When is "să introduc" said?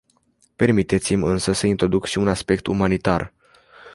1.51-2.05